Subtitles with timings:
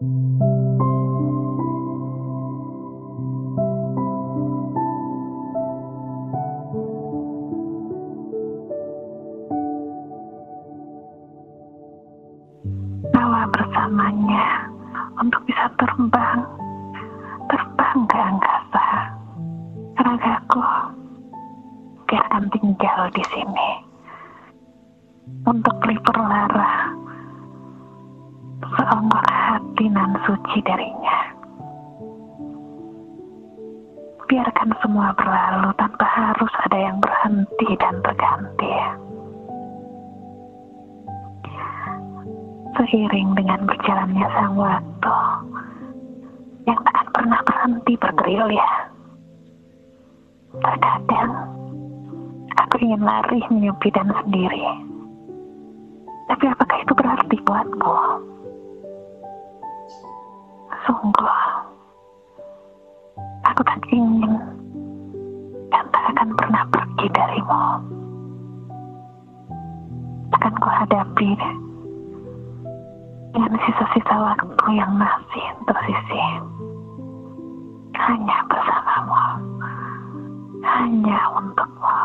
[0.00, 0.08] Bawa
[13.52, 14.72] bersamanya
[15.20, 16.48] untuk bisa terbang,
[17.52, 18.88] terbang ke angkasa.
[20.00, 20.64] Ragaku
[22.08, 23.70] biarkan tinggal di sini
[25.44, 26.88] untuk pelipur lara
[28.64, 31.18] seonggok hati nan suci darinya.
[34.24, 38.72] Biarkan semua berlalu tanpa harus ada yang berhenti dan terganti.
[42.80, 45.16] Seiring dengan berjalannya sang waktu
[46.64, 48.70] yang takkan pernah berhenti bergerilya.
[50.56, 51.30] Terkadang
[52.56, 54.64] aku ingin lari menyepi dan sendiri.
[56.32, 58.29] Tapi apakah itu berarti buatku?
[60.88, 61.38] Sungguh,
[63.44, 64.32] aku tak ingin
[65.68, 67.62] dan tak akan pernah pergi darimu.
[70.32, 71.30] Akan ku hadapi
[73.36, 76.22] dengan sisa-sisa waktu yang masih tersisi.
[78.00, 79.24] Hanya bersamamu,
[80.64, 81.96] hanya untukmu.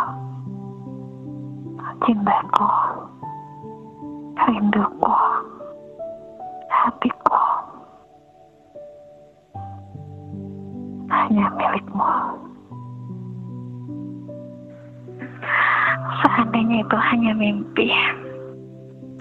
[2.03, 2.69] Cintaku,
[4.35, 5.15] rinduku,
[11.25, 12.05] hanya milikmu.
[16.21, 17.89] Seandainya itu hanya mimpi,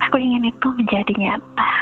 [0.05, 1.73] aku ingin itu menjadi nyata.